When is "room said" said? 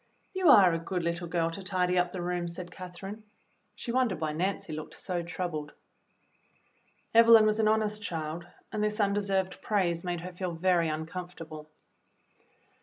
2.23-2.71